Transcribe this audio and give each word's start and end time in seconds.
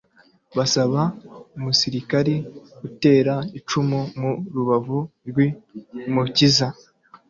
basaba 0.57 1.01
umusirikari 1.57 2.35
gutera 2.81 3.35
icumu 3.59 3.99
mu 4.19 4.31
rubavu 4.53 4.99
rw'Umukiza. 5.27 6.67